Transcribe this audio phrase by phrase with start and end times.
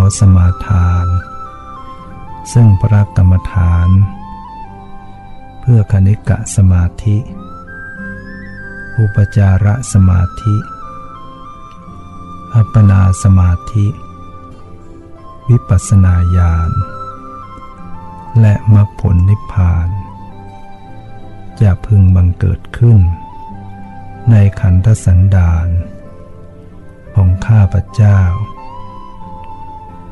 [0.00, 1.06] อสมาทาน
[2.52, 3.88] ซึ่งพระกรรมฐาน
[5.60, 7.16] เพื่อคณิกะสมาธิ
[8.98, 10.56] อุปจารสมาธิ
[12.54, 13.86] อัปปนาสมาธิ
[15.48, 16.70] วิปัสสนาญาณ
[18.40, 19.88] และมรรคผลนิพพาน
[21.60, 23.00] จะพึงบังเกิดขึ้น
[24.30, 25.68] ในขันธสันดาน
[27.14, 28.20] ของข้าพเจ้า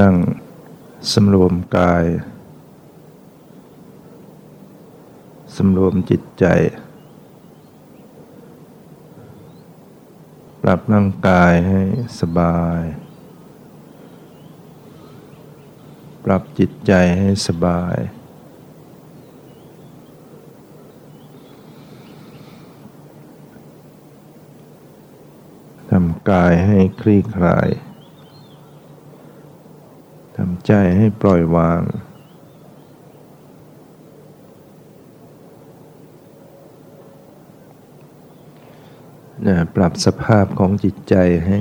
[0.00, 0.16] นั่ง
[1.12, 2.04] สำรวมกาย
[5.56, 6.44] สำรวมจิตใจ
[10.62, 11.82] ปรับร่างกายให้
[12.20, 12.80] สบาย
[16.24, 17.96] ปรับจิตใจให้สบาย
[25.90, 27.68] ทำกายให้คลี่คลาย
[30.68, 31.80] ใจให้ปล่อยวาง
[39.46, 41.14] นะปรับสภาพของจิตใจ
[41.46, 41.60] ให้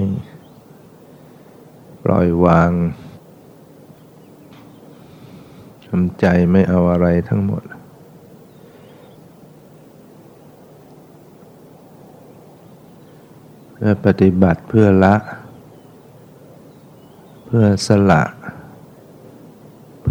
[2.03, 2.71] ปล่อยวาง
[5.85, 7.63] ทำใจไม่เอาอะไรทั้งหมด
[13.73, 15.15] เพื่อปฏิบัติเพื่อละ
[17.45, 18.23] เพื่อสละ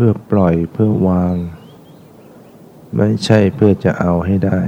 [0.01, 1.35] พื่อปล่อยเพื่อวาง
[2.97, 4.61] ไม่ใช่เพื่อจะเอาให้ได้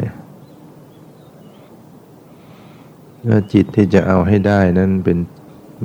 [3.29, 5.19] ถ้าจิตที่จะเอาให้ได้นั้นเป็น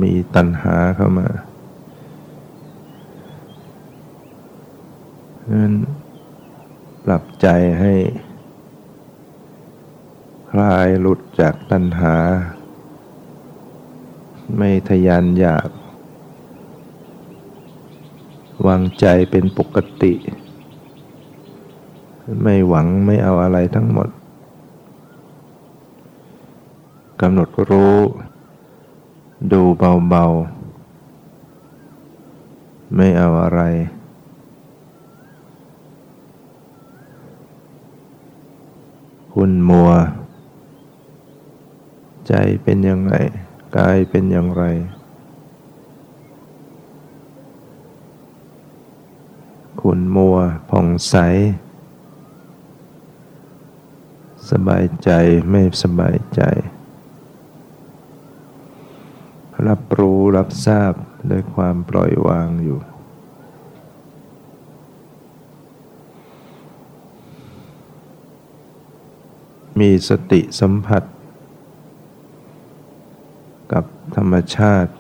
[0.02, 1.28] มีตัณหาเข้ามา
[5.54, 5.74] นั้น
[7.06, 7.48] ปรับใจ
[7.80, 7.94] ให้
[10.52, 12.16] คลายหลุดจากตัณหา
[14.58, 15.68] ไม่ทยานอยาก
[18.68, 20.14] วางใจเป็นปกติ
[22.42, 24.10] ไม่หวังไม่เอาอะไรทั้งหมด
[27.22, 27.98] กำหนดรู้
[29.52, 29.62] ดู
[30.10, 33.62] เบาๆ ไม่เอาอะไร
[39.34, 39.90] คุณมัว
[42.28, 43.14] ใจเป็นยังไง
[43.78, 44.64] กายเป็นอย่างไร
[49.88, 50.38] ขุ่นมัว
[50.70, 51.16] ผ่องใส
[54.50, 55.10] สบายใจ
[55.50, 56.42] ไม่สบายใจ
[59.68, 60.94] รับรู้รับทราบ
[61.30, 62.80] ด้วยความปล่อยวางอยู่
[69.80, 71.04] มีสติสัมผัส
[73.72, 74.92] กับธรรมชาติ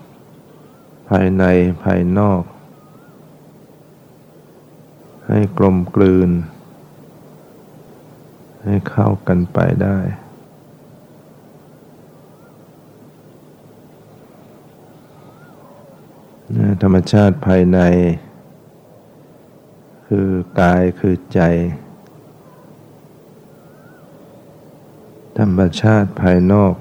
[1.09, 1.43] ภายใน
[1.83, 2.41] ภายนอก
[5.27, 6.29] ให้กลมกลืน
[8.63, 9.97] ให้เข้ากันไปได้
[16.81, 17.79] ธรรมชาติภายใน
[20.07, 20.29] คือ
[20.59, 21.39] กายคือใจ
[25.35, 26.75] ถ้ารรมชาติภายนอก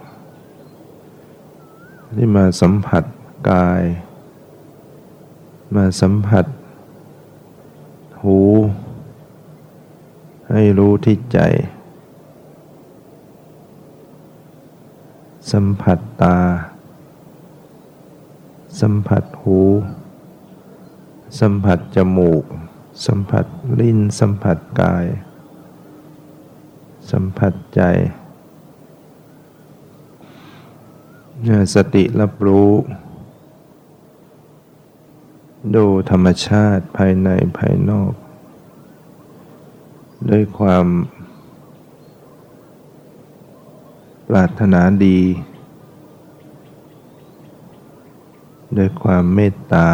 [2.16, 3.04] ที่มาสัมผัส
[3.50, 3.82] กาย
[5.76, 6.44] มาสัมผัส
[8.22, 8.40] หู
[10.50, 11.38] ให้รู้ที่ใจ
[15.52, 16.38] สัมผัสตา
[18.80, 19.60] สัมผัสหู
[21.40, 22.44] สัมผัสจมูก
[23.06, 23.44] สัมผัส
[23.80, 25.06] ลิ้น สัมผัสกาย
[27.10, 27.82] สัมผัสใจ
[31.74, 32.70] สติรับรู้
[35.76, 37.28] ดูธรรมชาติภายใน
[37.58, 38.12] ภายนอก
[40.30, 40.86] ด้วยความ
[44.28, 45.20] ปรารถนาดี
[48.76, 49.88] ด้วยความเมตตา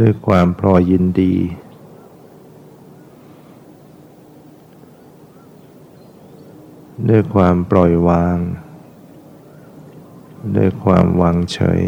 [0.00, 1.34] ด้วยความพรอยินดี
[7.08, 8.38] ด้วยความปล่อยวาง
[10.56, 11.80] ด้วยความวางเฉย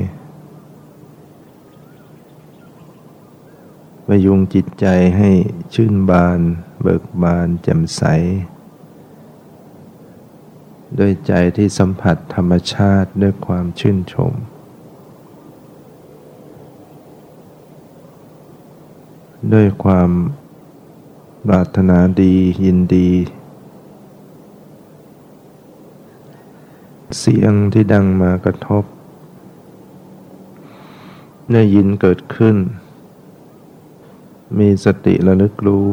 [4.06, 4.86] ประยุงจิตใจ
[5.16, 5.30] ให้
[5.74, 6.40] ชื่นบาน
[6.82, 8.02] เบิกบานแจ่มใส
[10.98, 14.32] ด้วยใจที่สัมผัสธรรมชาติด้วยความชื่นชม
[19.52, 20.10] ด้วยความ
[21.46, 23.10] ปรารถนาดียินดี
[27.20, 28.84] เสียงที่ดังมากระทบ
[31.52, 32.56] ได้ยินเกิดขึ้น
[34.58, 35.88] มีสติระลึกรู้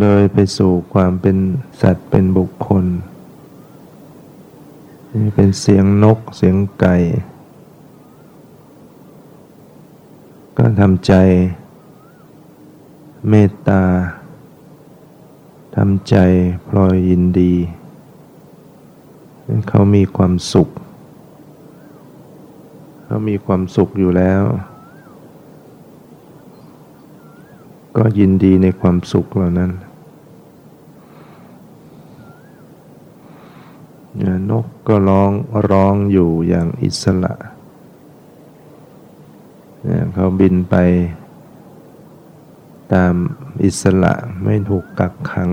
[0.00, 1.36] เลยไปสู่ความเป็น
[1.80, 2.84] สัตว์เป็นบุคคล
[5.12, 6.94] นี่เป็นเสียงนกเสียงไก่
[10.56, 11.12] ก็ทำใจ
[13.28, 16.16] เมตตาำใจ
[16.68, 17.52] พลอยยินดี
[19.68, 20.68] เขามีความสุข
[23.04, 24.42] เขามีความสุขอยู่แล้ว
[27.96, 29.72] ก็ยินดีในความสุขเหล่านั้น
[34.50, 35.30] นกก็ร้อง
[35.70, 37.34] ร้องอยู่อย่างอิสระ
[40.12, 40.74] เขาบินไป
[42.92, 43.14] ตาม
[43.64, 45.50] อิสระไม่ถูกกักขัง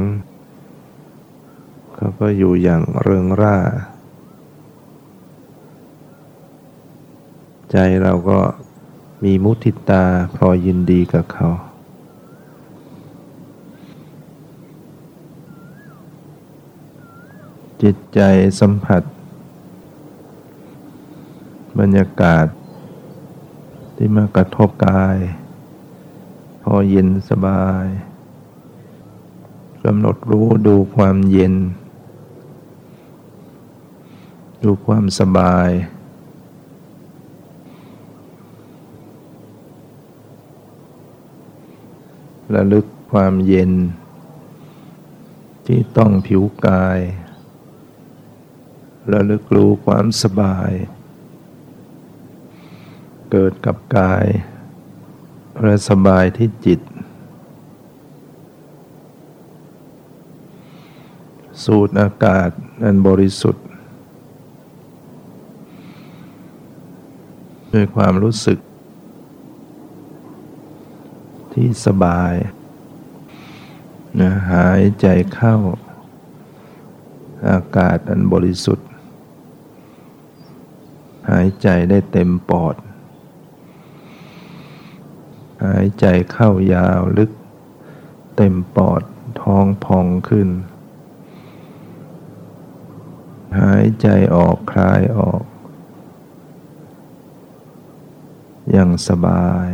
[1.94, 3.58] เขาก็อยู่อย่างเริงร่า
[7.72, 8.40] ใจเราก็
[9.24, 10.04] มีมุทิตา
[10.36, 11.50] พอยินดีกับเขา
[17.82, 18.20] จิตใจ
[18.60, 19.04] สัมผัส
[21.80, 22.46] บรรยากาศ
[23.96, 25.18] ที่มากระทบกาย
[26.64, 27.86] พอเย็นสบาย
[29.86, 31.54] กำหนดรู้ดูความเย็น
[34.64, 35.70] ดูความสบาย
[42.56, 43.72] ระลึกความเย็น
[45.66, 47.00] ที่ต้องผิวกาย
[49.14, 50.72] ระลึกรู้ความสบาย
[53.32, 54.26] เกิดกับกาย
[55.62, 56.80] และสบายที่จิต
[61.64, 62.50] สูดอากาศ
[62.84, 63.66] อันบริสุทธิ์
[67.74, 68.60] ด้วยความรู้สึก
[71.54, 72.34] ที่สบาย
[74.20, 75.56] นะหายใจเข้า
[77.50, 78.88] อากาศอันบริสุทธิ์
[81.30, 82.76] หายใจได้เต็มปอด
[85.64, 87.32] หายใจเข้ายาวลึก
[88.36, 89.02] เต็มปอด
[89.42, 90.50] ท้องพองขึ้น
[93.60, 95.44] หายใจออกคลายออก
[98.72, 99.68] อย่างสบาย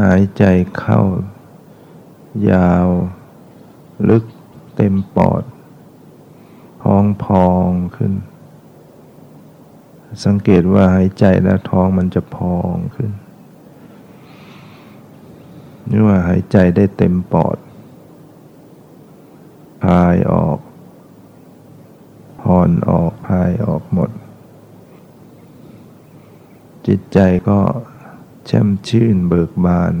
[0.00, 0.44] หายใจ
[0.78, 1.00] เข้า
[2.50, 2.88] ยาว
[4.08, 4.24] ลึก
[4.76, 5.42] เต็มปอด
[6.82, 8.12] ท้องพองขึ้น
[10.24, 13.10] สังเกตว่าหายใจแล้วท้องมันจะพองขึ้น
[15.90, 17.58] นี่ว่าหายใจได้เต็มปอด
[19.82, 20.58] พายออก
[22.42, 24.10] ผ่อนออกพายออกหมด
[26.86, 27.18] จิตใจ
[27.48, 27.60] ก็
[28.46, 29.94] แช่มชื่นเบิกบาน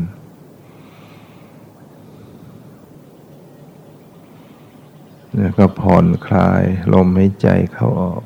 [5.36, 8.22] แล้วก็ผ่อนคลายลมหายใจเข้าออก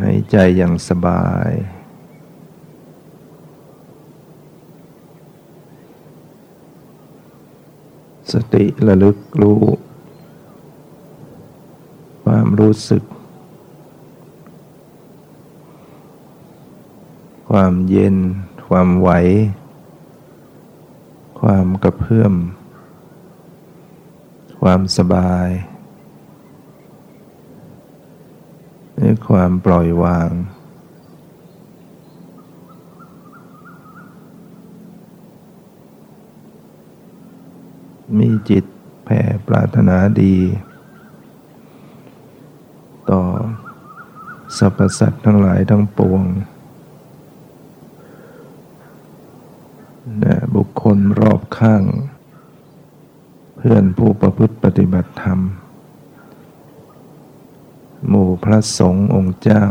[0.00, 1.50] หายใจอย่างสบาย
[8.32, 9.62] สติระลึกรู้
[12.24, 13.04] ความรู้สึก
[17.50, 18.16] ความเย็น
[18.68, 19.10] ความไหว
[21.40, 22.34] ความกระเพื่อม
[24.60, 25.48] ความสบาย
[28.98, 30.30] นี่ความปล่อยวาง
[38.18, 38.64] มีจิต
[39.04, 40.36] แผ่ปรารถนาดี
[43.10, 43.22] ต่อ
[44.58, 46.22] สรรพสัตว์ทั้งหลายทั้งปวง
[50.24, 51.82] นะบุคคลรอบข้าง
[53.56, 55.40] เพื่อนผู้ประพฤติปฏิบัติธรรม
[58.08, 59.64] หมู่พระสงฆ์องค์เจ้า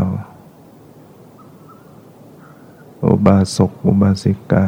[3.06, 4.68] อุบาสกอุบาสิกา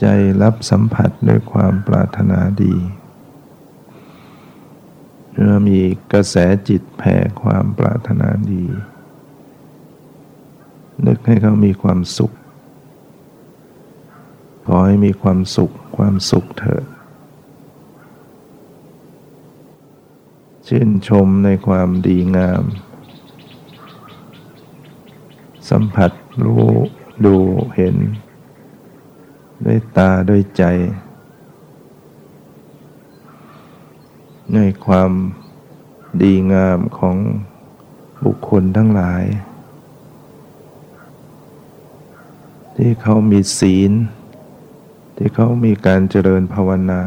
[0.00, 0.04] ใจ
[0.42, 2.74] รับสัมผัสด้วยความปรารถนาดี
[5.32, 5.80] เมื่อมี
[6.12, 6.36] กระแส
[6.68, 8.64] จิตแผ่ความปรารถนาดี
[11.06, 12.32] นึกให้เขามีความสุข
[14.66, 16.84] ขอให้มีความสุขความสุขเถิด
[20.68, 22.64] ชื่นชมในความดีงาม
[25.70, 26.10] สัมผัส
[26.44, 26.68] รู้
[27.24, 27.36] ดู
[27.76, 27.96] เห็น
[29.64, 30.64] ด้วยตาด้วยใจ
[34.54, 35.10] ในความ
[36.22, 37.16] ดีงามของ
[38.24, 39.24] บุคคลทั้งหลาย
[42.76, 43.92] ที่เขามีศีล
[45.16, 47.02] ที่เขามีการเจริญภาวนา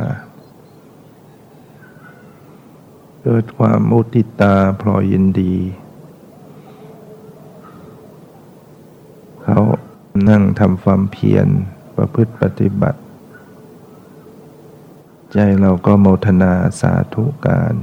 [3.29, 5.55] เกิดความมุติตาพลอยยินดี
[9.43, 9.59] เขา
[10.29, 11.47] นั่งทำความเพียร
[11.95, 12.99] ประพฤติปฏิบัติ
[15.33, 17.75] ใจเราก็โมทนาสาธุการ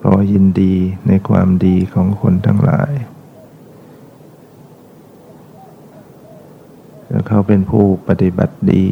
[0.00, 0.74] พลอยยินดี
[1.06, 2.92] ในความดีของคนทั้งหลาย
[7.06, 8.86] แล้วเขาเป็นผู้ปฏิบัติดี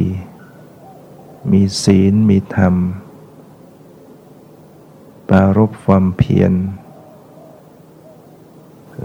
[1.51, 2.75] มีศีลมีธรรม
[5.29, 6.51] ปารบความเพียร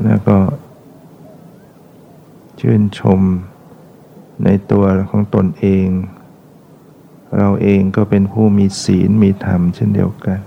[0.05, 0.39] แล้วก็
[2.61, 3.21] ชื่นชม
[4.45, 5.89] ในตัวของตนเอง
[7.39, 10.41] เราเองก็เป็นผู้มีศีลมีธรรมเช่นเดียวกัน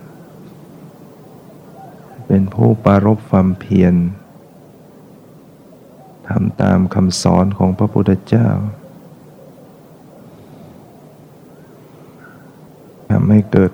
[2.27, 3.93] เป็นผู้ปรารบความเพียร
[6.27, 8.47] ทำตามคำสอนของพระพุทธเจ้า
[13.09, 13.71] ทำให้เกิด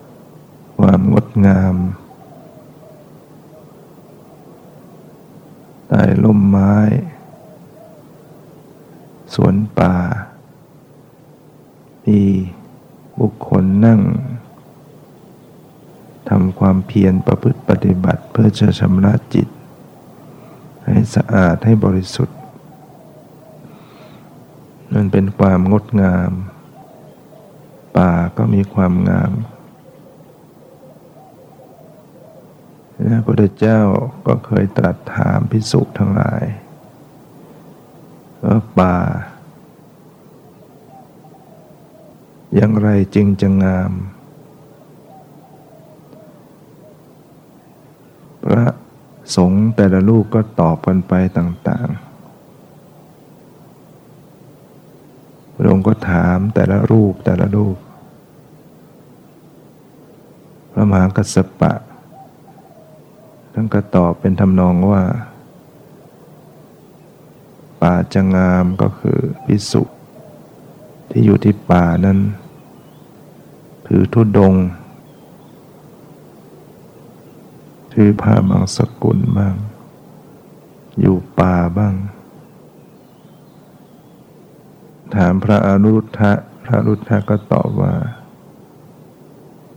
[0.79, 1.75] ความงดงาม
[5.95, 6.75] ใต้ล่มไม้
[9.33, 9.95] สวนป่า
[12.05, 12.21] มี
[13.19, 14.01] บุคคลนั่ง
[16.29, 19.47] ทำความเพียรประพฤติปฏิบัติเพื่อจะชำระจิต
[20.85, 22.38] ให้สะอาดให้บริสุทธิ์
[24.93, 26.31] นั่นเป็นความงดงาม
[27.97, 29.31] ป่าก็มีความงาม
[33.05, 33.81] พระพุทธเจ้า
[34.27, 36.43] ก็เคยตรัสถามพิสุทั้งหลาย
[38.43, 38.95] ว่าป่า
[42.55, 43.91] อย่างไรจึงจะงาม
[48.45, 48.65] พระ
[49.36, 51.98] สงฆ์แต่ละลูกก็ตอบกันไปต่างๆ
[55.55, 57.77] พระองค์ก็ถามแต่ละรูปแต่ละรูป
[60.72, 61.74] พระมหากัสสปะ
[63.53, 65.03] ท่านก็ตอบเป็นทำนองว่า
[67.81, 69.83] ป่าจะงามก็คือพิสุ
[71.10, 72.19] ที่อยู่ที่ป่านั้น
[73.88, 74.53] ถือทุดง
[77.93, 79.55] ถือผ้าบางสกุลบ้าง
[81.00, 81.95] อยู่ป่าบ้าง
[85.15, 86.31] ถามพระอนุรุทธะ
[86.63, 87.93] พระรุทธะก็ตอบว่า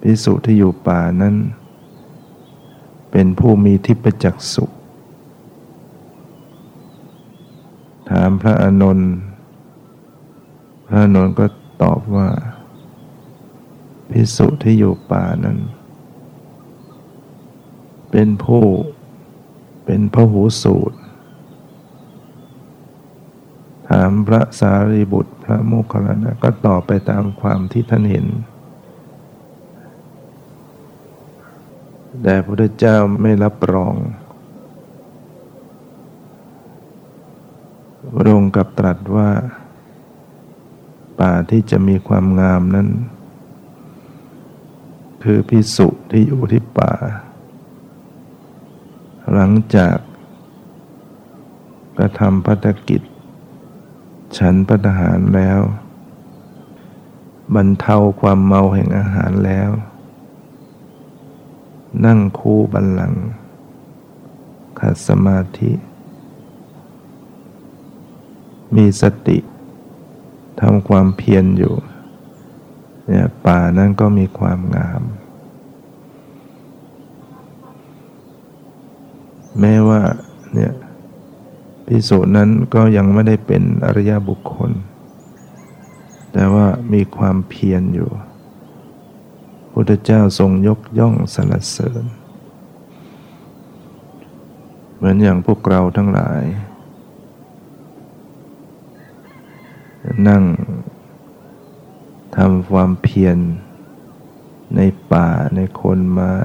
[0.02, 1.34] พิสุที่อยู่ป่านั้น
[3.18, 4.64] เป็นผู้มีทิพจักสุ
[8.10, 9.12] ถามพระอานนท์
[10.86, 11.46] พระอานนท์ก็
[11.82, 12.28] ตอบว่า
[14.10, 15.58] พิสุที่อยู่ป่านั้น
[18.10, 18.64] เป็นผู้
[19.84, 20.98] เป็นพระหูสูตร
[23.88, 28.26] ถามพระสารีบุตรพระโมคคัลลานะก็ตอบไปตามความที่ท่านเห็น
[32.22, 33.94] แต่พระพุทธเจ้าไม่รับรอง
[38.14, 39.30] พระองค์กับตรัสว่า
[41.20, 42.88] ป่าที่จะมีความงามนั้น
[45.22, 46.92] คือพิสุที่อยู่ที่ป่า
[49.32, 49.96] หลังจาก
[51.96, 53.02] กระทำพัฒกิจ
[54.38, 55.60] ฉันพัฒหารแล้ว
[57.54, 59.70] บรรเทาความเมาแห่งอาหารแล้ว
[62.04, 63.12] นั่งคูบันลัง
[64.78, 65.72] ขัดสมาธิ
[68.74, 69.38] มีสติ
[70.60, 71.74] ทำความเพียรอยู่
[73.06, 75.02] เนี่ยป่านั้นก็มีความงาม
[79.60, 80.00] แม้ว่า
[80.54, 80.72] เนี่ย
[81.86, 84.70] พิสูจน์นั้นก็ยังไม่ได้เป็นอริยบุคคล
[86.32, 88.10] แต่ว่ามีความเพียรอยู่
[89.78, 92.04] พุทธเจ้าทรงยกย่องสรรเสริญ
[94.96, 96.42] เหมือนอย่างพวกเราทั้งหลาย
[100.28, 100.44] นั่ง
[102.36, 103.38] ทำความเพียร
[104.76, 104.80] ใน
[105.12, 106.36] ป่าในคนไม้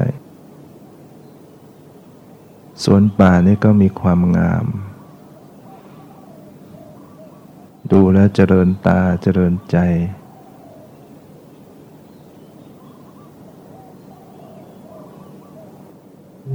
[2.84, 4.66] สวนป่านี่ก็มีความงาม
[7.92, 9.78] ดูแล้วเจริญตาเจริญใจ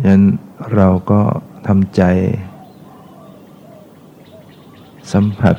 [0.04, 0.22] ยัน
[0.74, 1.20] เราก็
[1.66, 2.02] ทำใจ
[5.12, 5.56] สัมผัส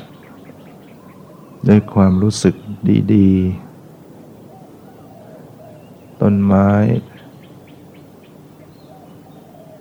[1.68, 2.54] ด้วยความรู้สึก
[3.14, 3.30] ดี
[4.14, 6.70] ๆ ต้นไม้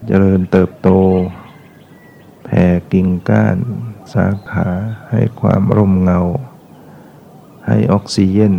[0.05, 0.89] เจริญเติบโต
[2.43, 3.57] แผ่กิ่งก้าน
[4.13, 4.67] สาขา
[5.09, 6.19] ให้ความร่มเงา
[7.65, 8.55] ให้ออกซิเจน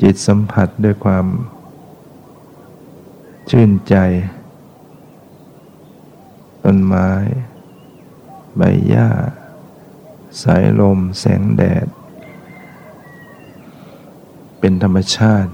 [0.00, 1.26] จิตสัมผัสด้วยความ
[3.48, 3.94] ชื่นใจ
[6.64, 7.10] ต้นไม้
[8.56, 9.08] ใบหญ้า
[10.42, 11.86] สายลม แสงแดด
[14.58, 15.52] เป็นธรรมชาติ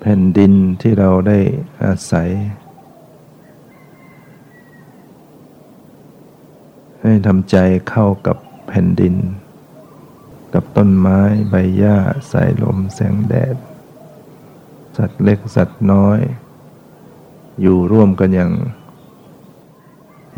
[0.00, 1.38] แผ่นดินที่เราได้
[1.84, 2.30] อาศัย
[7.02, 7.56] ให้ทำใจ
[7.90, 8.36] เข้ากับ
[8.68, 9.14] แผ่นดิน
[10.54, 11.96] กับต้นไม้ใบหญ้า
[12.30, 13.56] สายลม แสงแดด
[14.96, 16.20] สัตว์เล็กสัตว์น้อย
[17.60, 18.52] อยู่ร่วมกันอย่าง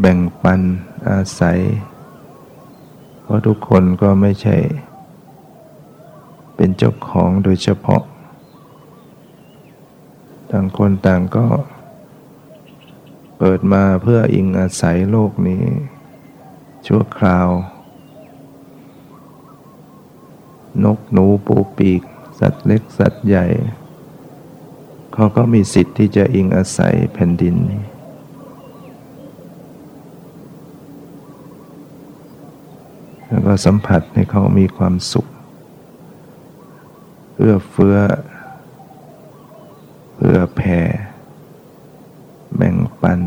[0.01, 0.61] แบ่งปัน
[1.09, 1.59] อาศัย
[3.23, 4.57] เพราะทุกคนก็ไม่ใช่
[6.57, 8.03] เป็นเจ้าของโดยเฉพาะ
[10.51, 11.47] ต่างคนต่างก็
[13.39, 15.63] เกิดมาเพื่ออิงอาศัยโลกนี้
[16.87, 17.49] ชั่วคราว
[20.85, 22.03] นกหนูปูปีก
[22.41, 23.47] สัตว์เล็กสัตว์ใหญ่
[25.19, 27.85] เขาก็มีสิทธิ์ที่จะอิงอาศัยแผ่นดินนี้
[33.29, 35.27] แล้วก็สัมผัสให้เขามีความสุข
[37.37, 37.97] เอื้อเฟื้อ
[40.15, 40.81] เพื่อแผ่
[42.57, 43.21] แบ่งปัน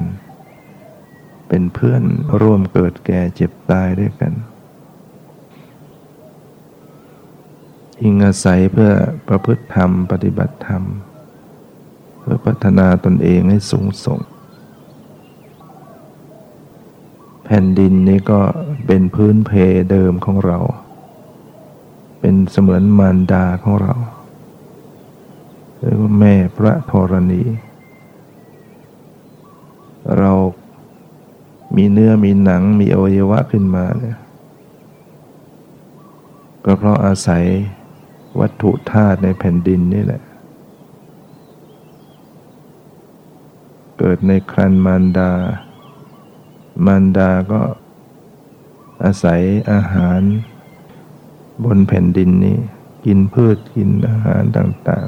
[1.48, 2.04] เป็นเพื่อน
[2.42, 4.34] ร่วมเกิดแก่เจ็บตายด้วยกัน
[8.02, 8.92] อิงอาศัยเพื่อ
[9.28, 10.84] ประพฤติธรรม ปฏิบัติธรรม
[12.32, 14.20] พื่อพัฒนาตนเองให้สูงส่ง
[17.44, 18.42] แผ่นดินนี้ก็
[18.86, 19.52] เป็นพื้นเพ
[19.92, 20.58] เดิมของเรา
[22.20, 23.94] เป็นเสมือนมารดาของเรา
[25.78, 27.44] เรียกว่าแม่พระธรณี
[30.20, 30.32] เรา
[31.76, 34.18] มีเนื้อมีหนังมีอวัยวะขึ้นมาเนี่ย
[36.66, 37.44] ก็เพราะอาศัย
[38.40, 40.24] วัตถุธาตุในแผ่นดินนี่แหละ
[44.02, 45.32] เกิดในครันมารดา
[46.86, 47.62] มารดาก็
[49.04, 50.22] อาศัยอาหาร
[51.64, 52.58] บนแผ่นดินนี้
[53.06, 55.08] กินพืชกินอาหารต่าง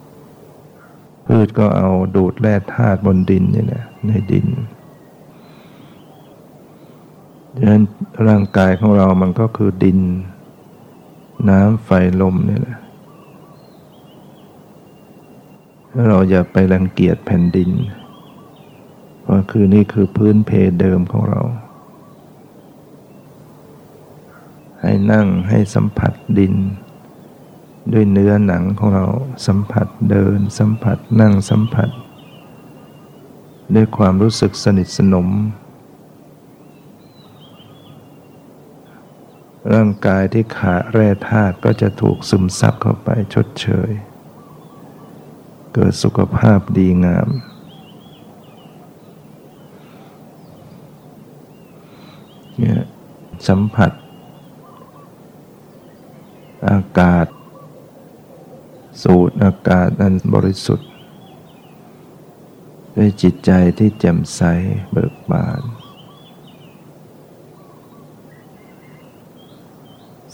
[0.00, 4.46] ๆ พืชก็เอาดูดแร่ธาตุบนดินนี่แหละในดิน
[7.54, 7.82] ดังนั้น
[8.26, 9.98] ร่างกายของเรามันก็คือดิน
[11.48, 12.78] น้ำไฟลมนี่แหละ
[16.08, 17.70] เราอย่าไปรังเกียจแผ่นดิน
[19.24, 21.40] พราะคือนี่คือพื้นเพเดิมของเรา
[24.80, 26.54] ให้นั่งให้สัมผัสดิน
[27.92, 29.06] ด้วยเนื้อหนังของเรา
[29.46, 31.90] สัมผัสเดิน สัมผัสนั่งสัมผัส
[33.74, 35.28] ด้วยความรู้สึกสนิทสนม
[39.74, 43.90] ร่างกายที่ขาดแร่ธาตุก็จะถูกซึมซับเข้าไปชดเชย
[45.80, 47.28] เกิดสุขภาพดีงาม
[52.58, 52.80] เนี่ย
[53.48, 53.92] สัมผัส
[56.70, 57.26] อากาศ
[59.02, 60.88] สูดอากาศนั้นบริสุทธิ์
[62.96, 64.40] ด้วยจิตใจที่แจ่มใส
[64.92, 65.62] เบิกบาน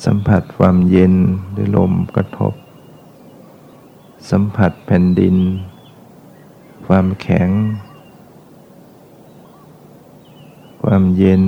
[0.04, 1.14] สัมผัสความเย็น
[1.56, 2.54] ด้วยลมกระทบ
[4.30, 5.36] สัมผัสแผ่นดิน
[6.86, 7.50] ความแข็ง
[10.82, 11.42] ความเย็น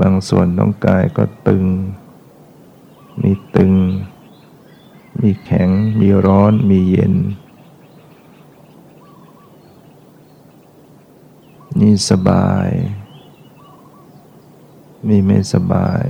[0.00, 1.64] บางส่วนของกายก็ตึง
[3.22, 3.72] มีตึง
[5.20, 5.68] มีแข็ง
[6.00, 7.14] มีร้อน มีเย็น
[11.80, 12.68] นี่สบาย
[15.08, 16.04] มีไม่สบาย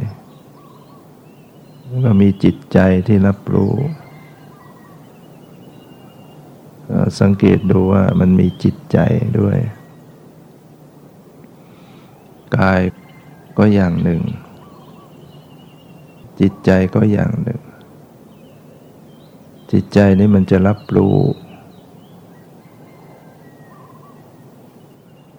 [2.04, 3.74] ก็มีจิตใจที่รับรู้
[7.20, 8.98] สังเกตดูว่ามันมีจิตใจ
[9.38, 9.58] ด้วย
[12.56, 12.80] กาย
[13.58, 14.20] ก็อย่างหนึ่ง
[16.40, 17.60] จิตใจก็อย่างหนึ่ง
[19.72, 21.16] จิตใจนี่มันจะรับรู้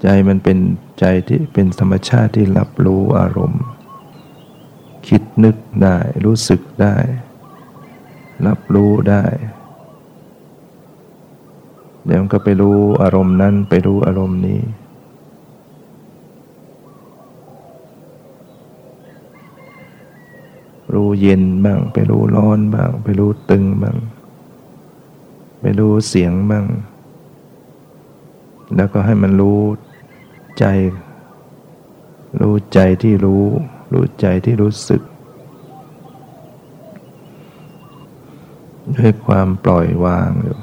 [0.02, 0.58] ใจมันเป็น
[1.00, 3.64] ใจที่เป็นธรรมชาติที่รับรู้อารมณ์
[5.08, 6.96] คิดนึกได้ รู้สึกได้
[8.46, 9.24] รับรู้ได้
[12.06, 14.62] เดี๋ยวก็ไปรู้อารมณ์นั้นไปรู้อารมณ์นี้
[20.94, 23.98] รู้เย็นบ้าง ไปรู้ร้อนบ้าง ไปรู้ตึงบ้าง
[25.62, 26.66] ไปรู้เสียงบ้าง
[28.76, 29.60] แล้วก็ให้มันรู้
[30.60, 30.66] ใจ
[32.42, 33.46] รู้ใจที่รู้
[33.94, 35.02] รู้ใจที่รู้สึก
[38.98, 40.60] ด้วยความปล่อยวางอยู่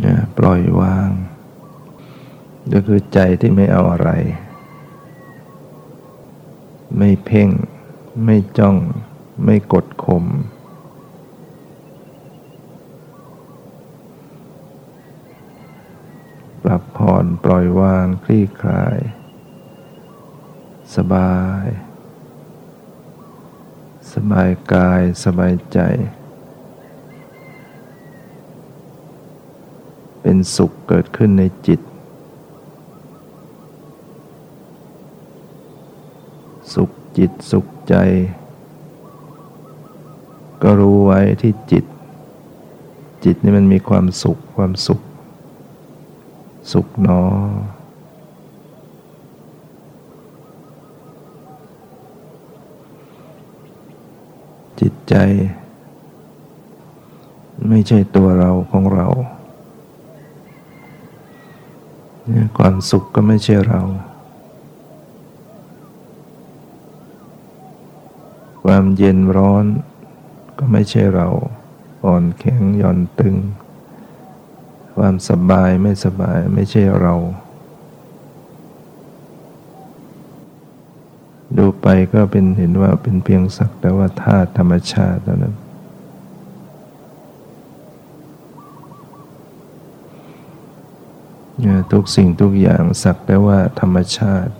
[0.00, 1.08] เนี่ยปล่อยวาง
[2.72, 4.10] ก็คือใจที่ไม่เอาอะไร
[6.98, 7.48] ไม่เพ่ง
[8.24, 8.76] ไม่จ้อง
[9.44, 10.24] ไม่กดข่ม
[16.68, 18.98] รับผ่อน ปล่อยวางคลี่คลาย
[20.96, 21.66] สบาย
[24.12, 25.78] สบายกายสบายใจ
[30.20, 31.80] เป็นสุขเกิดขึ้นในจิต
[36.74, 37.94] สุขจิตสุขใจ
[40.62, 41.84] ก็รู้ไว้ที่จิต
[43.24, 45.00] จิตนี่มันมีความสุขความสุข
[46.72, 47.20] สุขหนอ
[54.80, 55.14] จิตใจ
[57.68, 59.06] ไม่ใช่ตัวเราของเรา
[62.58, 63.82] ความสุขก็ไม่ใช่เรา
[68.64, 69.64] ความเย็นร้อน
[70.58, 71.28] ก็ไม่ใช่เรา
[72.04, 73.36] อ่อนแข็งหย่อนตึง
[74.98, 77.14] ความสบายไม่สบายไม่ใช่เรา
[81.56, 85.54] ดูไปก็เป็นเห็นว่าเป็นเพียงสักแต่ว่าธาตุธรรมชาติเท่านั้น
[91.92, 94.52] ทุกสิ่งทุกอย่างสักแต่ว่าธรรมชาติ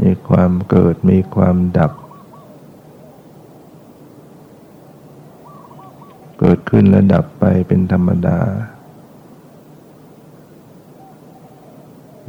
[0.00, 1.92] มีความเกิดมีความดับ
[6.38, 8.40] เกิด ขึ้นและดับไปเป็นธรรมดา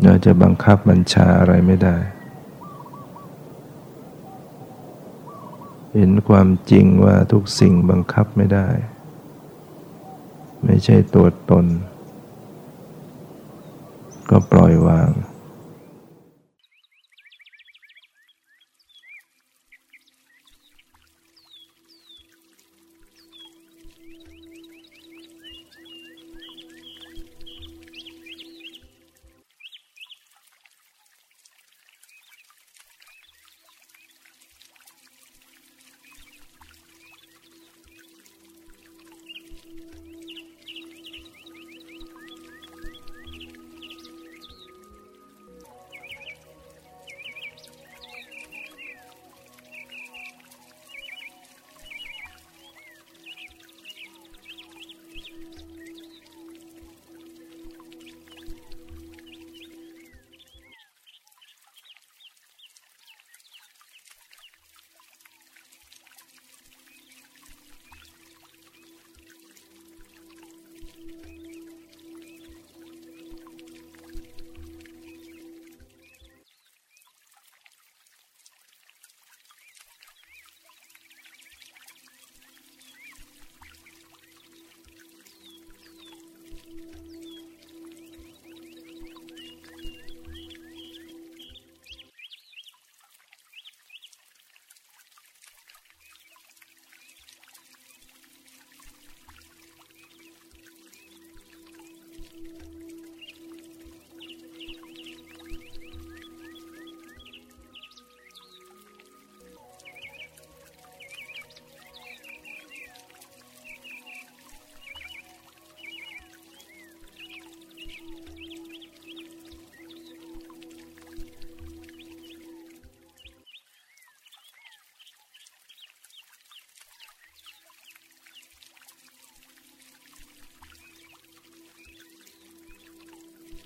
[0.01, 1.97] เราจะบังคับบัญชาอะไรไม่ได้
[5.95, 8.67] เห็นความจริงว่าทุกสิ่งบังคับไม่ได้
[10.63, 11.65] ไม่ใช่ตัวตน
[14.29, 15.09] ก็ปล่อยวาง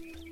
[0.00, 0.31] Thank you.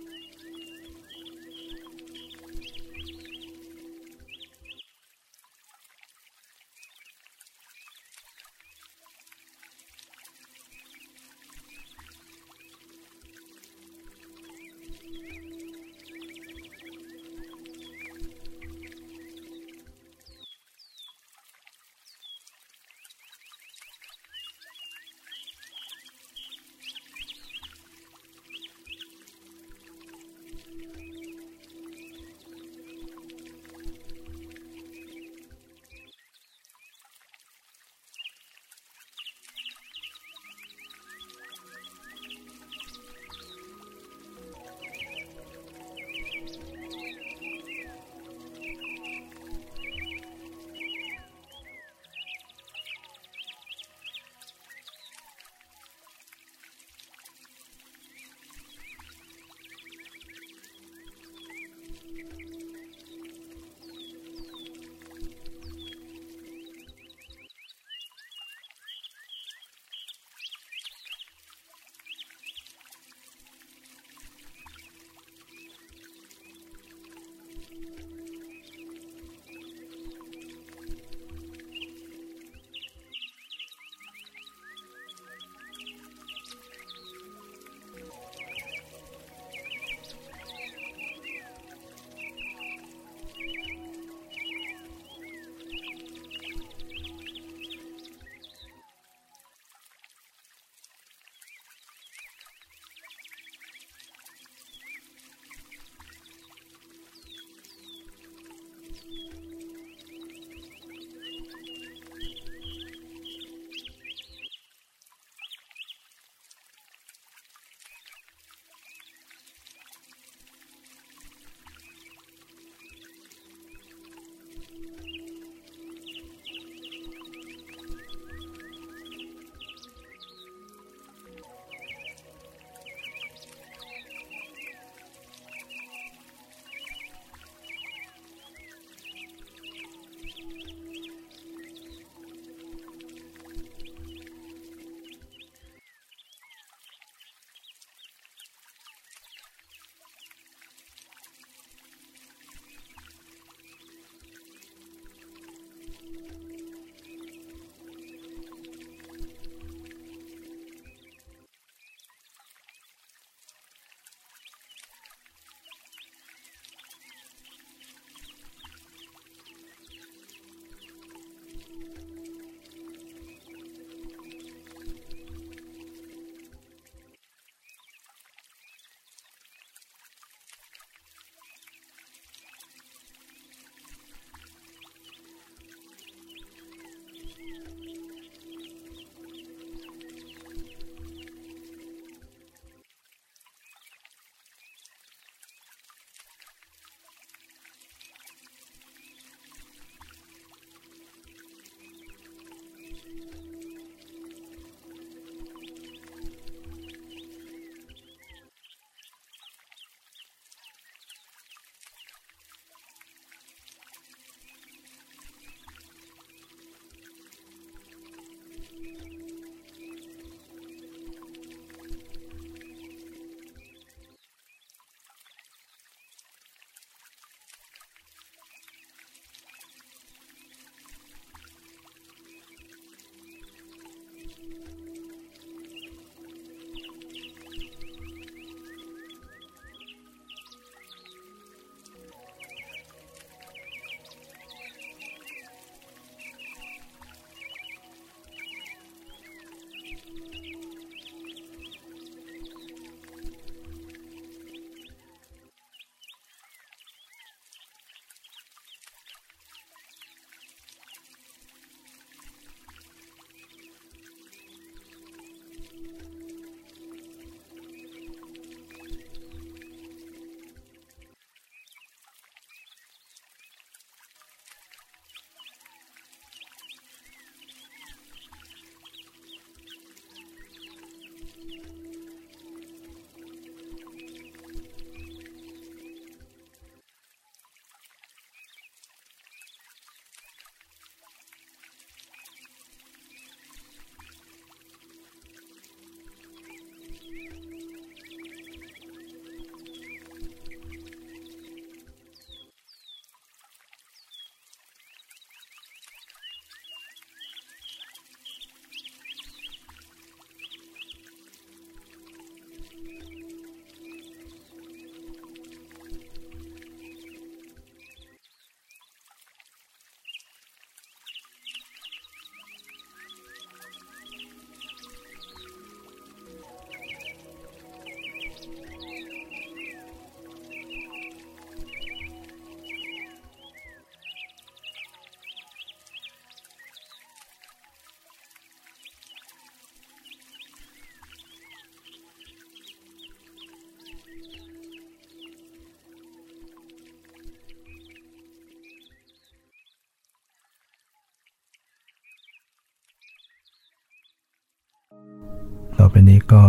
[355.91, 356.43] ไปนี้ก็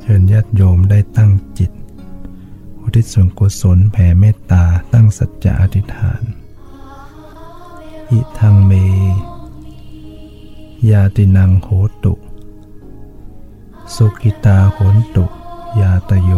[0.00, 1.70] เชิญญาติโยมได้ตั้งจิต
[2.80, 6.22] อุทิศส่วนกุศลแผ่เมตตาตั้งสัจจะอธิษฐาน
[8.10, 8.72] อิทังเม
[10.90, 11.68] ยาตินังโห
[12.04, 12.14] ตุ
[13.94, 15.26] สุกิตาโหนตุ
[15.80, 16.32] ยาตโย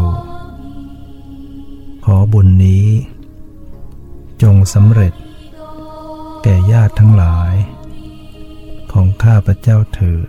[2.05, 2.87] ขอบุญนี้
[4.43, 5.15] จงสำเร็จ
[6.43, 7.55] แก่ญาติทั้งหลาย
[8.93, 10.29] ของข้าพระเจ้าเถิด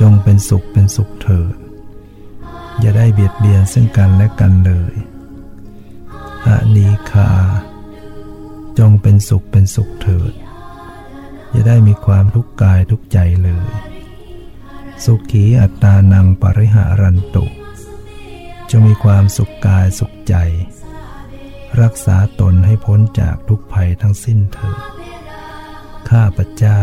[0.00, 1.56] จงเป็นสุขเป็นสุขเถิด
[2.80, 4.94] อย่าได้เบียดเบียนซึ่งกันและกันเลย
[6.46, 7.30] อานีคา
[8.78, 10.32] จงเป็นสุขเป็นสุขเถิด
[11.50, 13.68] อย่าได้มีความทุกข์กายทุกใจเลย
[15.04, 17.44] สุขีอัตตานังปริหารันตุ
[18.70, 20.34] จงมีความสุขกายสุขใจ
[21.80, 24.80] รักษาตนให้พ้นจากทุกภัยทั้งสิ้นเถิด
[26.10, 26.82] ข้าพเจ้า